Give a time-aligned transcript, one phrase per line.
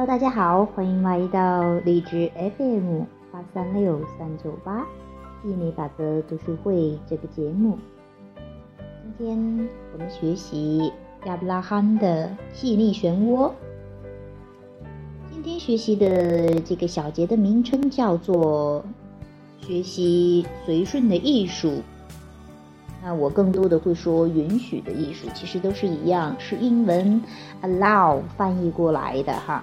[0.00, 4.80] Hello，大家好，欢迎来到荔枝 FM 八三六三九八
[5.42, 7.76] 吸引力法则读书会这个节目。
[9.02, 10.90] 今天我们学习
[11.26, 13.52] 亚伯拉罕的吸引力漩涡。
[15.30, 18.82] 今天学习的这个小节的名称叫做
[19.60, 21.82] “学习随顺的艺术”。
[23.04, 27.22] 那我更多的会说“允许的艺术”，其实都是一样，是英文
[27.60, 29.62] “allow” 翻译过来的哈。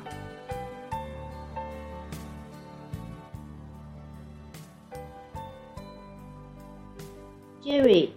[7.78, 8.10] Jerry，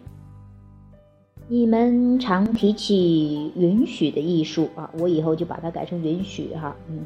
[1.46, 7.04] 你们常提起“允许的艺术”啊，我以后就把它改成“允许”哈，嗯，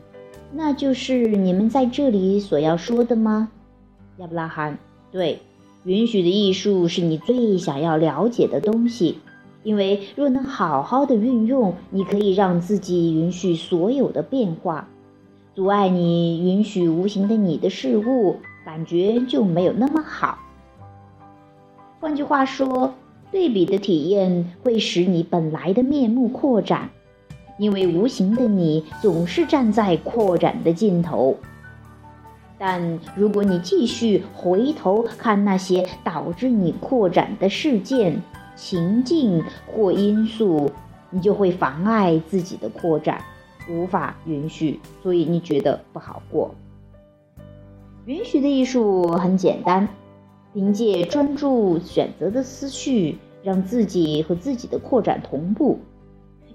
[0.52, 3.48] 那就是你们在这里所要说的吗？
[4.18, 4.78] 亚伯拉罕，
[5.10, 5.40] 对。
[5.84, 9.18] 允许的艺术是你最想要了解的东西，
[9.64, 14.88] 因为若能好好的运用，你可以让自己允许所有的变化，
[15.56, 20.38] 阻碍你允许无形的你的事物，感觉就没有那么好。
[22.04, 22.92] 换句话说，
[23.32, 26.90] 对比的体验会使你本来的面目扩展，
[27.56, 31.34] 因为无形的你总是站在扩展的尽头。
[32.58, 38.20] 但如果你继续回头看那些导致你扩展的事件、
[38.54, 40.70] 情境或因素，
[41.08, 43.18] 你就会妨碍自己的扩展，
[43.66, 46.54] 无法允许，所以你觉得不好过。
[48.04, 49.88] 允许的艺术很简单，
[50.54, 55.80] 凭借专注选择的思绪，让自己和自己的扩展同步。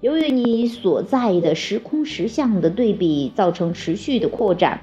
[0.00, 4.80] 由于你所在的时空实相的对比，造成持续的扩展。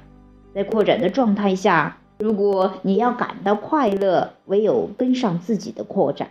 [0.54, 6.30] 在扩展的状态下，如果你要感到快乐，唯有跟上自己的扩展。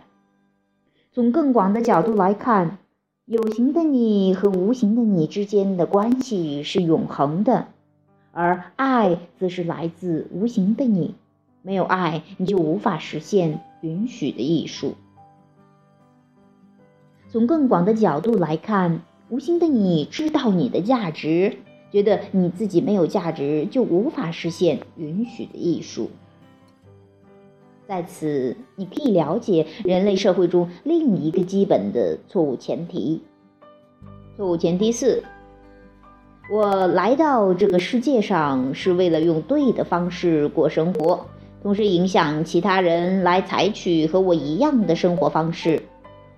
[1.11, 2.77] 从更广的角度来看，
[3.25, 7.67] 有形的你和无形的你之间的关系是永恒的，
[8.31, 11.15] 而爱则是来自无形的你。
[11.67, 14.95] 没有爱，你就无法实现允许的艺术。
[17.27, 21.57] 从更广的角度来看，无形的你知道你的价值。
[21.91, 26.09] 觉得你自己没有价值，就无法实现允许的艺术。
[27.85, 33.21] 在此，你可以了解人类社会中另一个基本的错误前提。
[34.37, 35.21] 错误前提四：
[36.49, 41.25] 我来到这个世界上是为了用对的方式过生活，
[41.61, 45.81] 同时影响其他人来采取和我一样的生活方式。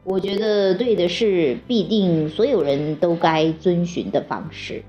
[0.04, 4.84] 我觉得对的是必定所有人都该遵循的方式。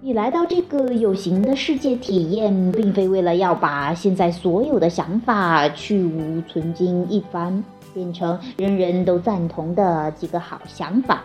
[0.00, 11.24] 你来到这个有形的世界体验，并非为了要把现在所有的想法去无存精一番，变成人人都赞同的几个好想法。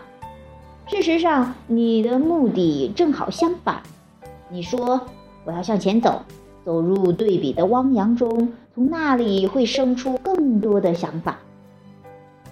[0.88, 3.80] 事实上，你的目的正好相反。
[4.50, 5.00] 你说
[5.44, 6.22] 我要向前走，
[6.64, 11.38] 走入对比的汪洋中，从那里会生出更多的想法。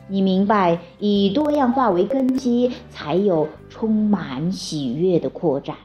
[0.09, 5.77] 你明白，以多样化为根基，才有充满喜悦的扩展。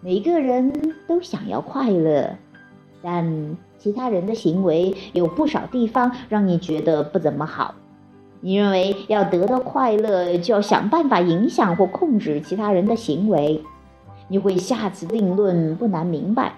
[0.00, 2.36] 每个人都想要快乐，
[3.02, 7.74] 但其他人的行为有不少地方让你觉得不怎么好。
[8.40, 13.62] 你认为要得到快乐，就要想办法影响或控制其他人的行为。
[14.28, 16.54] 你会下此定论，不难明白。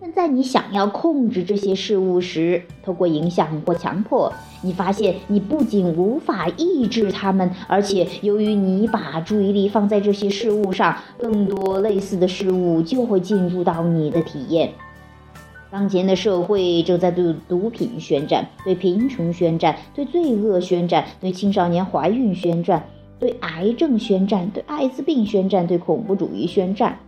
[0.00, 4.32] 但在你想要控制这些事物时，透过影响或强迫，
[4.62, 14.70] 你发现你不仅无法抑制它们，而且由于你把注意力放在这些事物上，更多类似的事物就会进入到你的体验。
[15.68, 22.86] 当前的社会正在对毒品宣战，对贫穷宣战，对罪恶宣战，对青少年怀孕宣战，
[23.18, 26.98] 对癌症宣战，对艾滋病宣战，对恐怖主义宣战。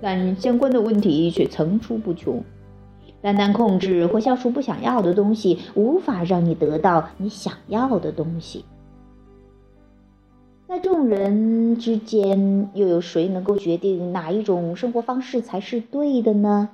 [0.00, 2.42] 但相关的问题却层出不穷。
[3.22, 8.66] 单单控制或消除不想要的东西，无法让你得到你想要的东西。
[10.68, 16.70] 在众人之间，又有谁能够决定哪一种生活方式才是对的呢？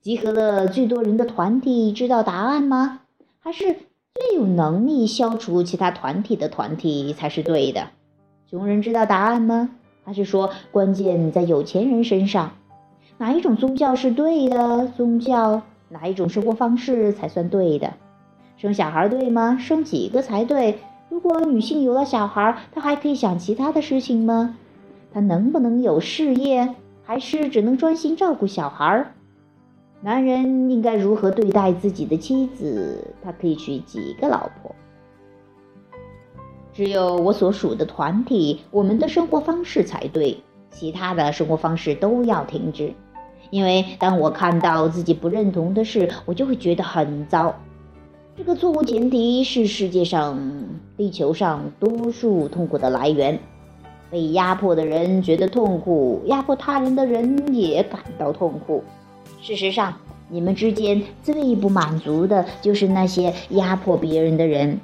[0.00, 3.00] 集合了最多人的团体知道答案吗？
[3.38, 3.76] 还是
[4.20, 7.86] 最有能力消除其他团体的团体才是对的？
[8.50, 9.70] 穷人知道答案吗？
[10.04, 12.50] 还是说，关键在有钱人身上？
[13.16, 15.62] 哪一种宗教是对的宗教？
[15.88, 17.94] 哪一种生活方式才算对的？
[18.58, 19.56] 生小孩对吗？
[19.58, 20.80] 生几个才对？
[21.08, 24.54] 如果女性有了小孩，她还可以想其他的事情吗？
[25.14, 26.74] 她能不能有事业？
[27.04, 29.14] 还是只能专心照顾小孩？
[30.02, 33.12] 男人应该如何对待自己的妻子？
[33.22, 34.74] 他可以娶几个老婆？
[36.72, 40.38] 只有我所属的团体，我们的生活方式才对，
[40.70, 42.94] 其他的生活方式都要停止。
[43.50, 47.54] 因为当我看到自己不认同的事，我就会觉得很糟。
[48.36, 50.40] 这个错误前提是世界上、
[50.96, 53.38] 地球上多数痛苦的来源。
[54.10, 58.82] 被压迫的人觉得痛苦，压迫他人的人也感到痛苦。
[59.42, 59.94] 事实上，
[60.28, 64.78] 你们之间最不满足的就是那些压迫别人的人，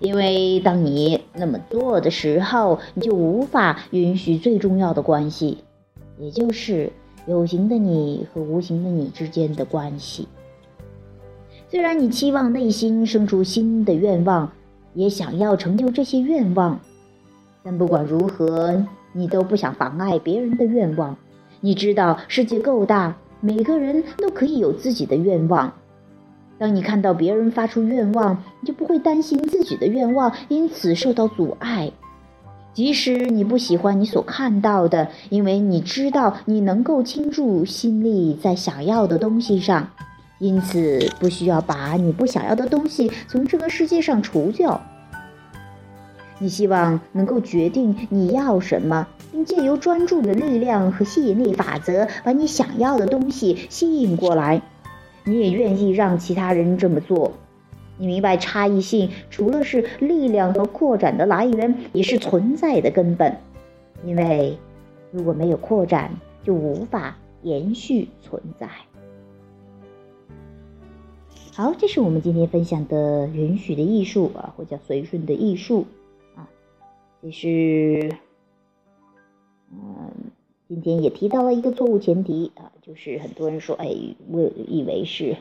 [0.00, 5.58] 因为当你那么做的时候，你就无法允许最重要的关系，
[6.18, 6.90] 也就是
[7.26, 10.26] 有形的你和无形的你之间的关系。
[11.68, 14.50] 虽然你期望内心生出新的愿望，
[14.94, 16.80] 也想要成就这些愿望。
[17.62, 21.16] 但不管如何，你都不想妨碍别人的愿望。
[21.60, 25.70] 你知道世界够大，每个人都可以有自己的愿望。
[26.56, 31.92] 当你看到别人发出愿望，你就不会担心自己的愿望因此受到阻碍。
[32.72, 39.86] 即使你不喜欢你所看到的，因为你知道你能够倾注心力在想要的东西上，
[40.38, 44.80] 因此不需要把你不想要的东西从这个世界上除掉。
[46.38, 54.62] 你希望能够决定你要什么，并借由专注的力量和吸引力法则，把你想要的东西吸引过来。
[55.24, 57.32] 你也愿意让其他人这么做。
[57.98, 63.36] 你明白差异性除了是力量和扩展的来源，也是存在的根本。
[64.04, 64.56] 因为
[65.10, 66.12] 如果没有扩展，
[66.44, 68.68] 就无法延续存在。
[71.52, 75.86] 好，这是我们今天分享的允许的艺术啊，或叫随顺的艺术。
[77.20, 78.10] 也是，
[80.66, 83.86] 今天也提到了一个错误前提啊，就是很多人说，哎，
[84.30, 85.36] 我以为是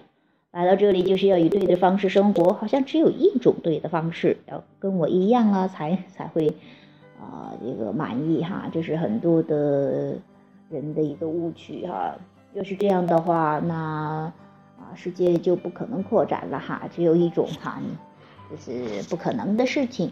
[0.52, 6.50] 来到这里就是要以对的方式生活，好像只有一种对的方式，要跟我一样啊，才才会
[7.20, 10.18] 啊这个满意哈，这是很多的
[10.70, 12.18] 人的一个误区哈。
[12.54, 14.32] 要是这样的话，那
[14.78, 17.82] 啊世界就不可能扩展了哈，只有一种哈，
[18.56, 20.12] 这是不可能的事情。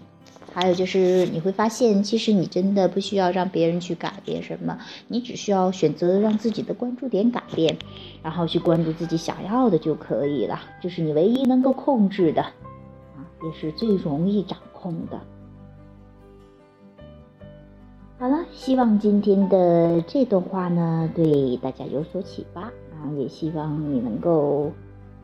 [0.54, 4.78] 还有就是，你会发现，其实你真的不需要让别人去改变什么，
[5.08, 7.78] 你只需要选择让自己的关注点改变，
[8.22, 10.60] 然后去关注自己想要的就可以了。
[10.82, 15.22] 这是你唯一能够控制的，啊，也是最容易掌控的。
[18.20, 24.72] 好了，希望今天的这段话呢，对大家有所启发啊，也希望你能够。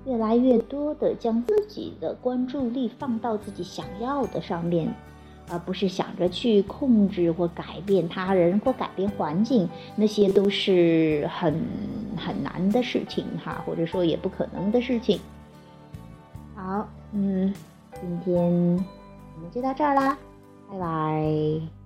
[0.08, 4.92] 越来越多的将自己的关注力放到自己想要的上面，
[5.52, 9.68] 而不是想着去控制或改变他人或改变环境，
[9.98, 11.54] 那些都是很
[12.16, 15.20] 很难的事情哈，或者说也不可能的事情。
[16.56, 17.54] 好，嗯，
[18.00, 20.18] 今天我们就到这儿啦，
[20.72, 21.77] 拜拜。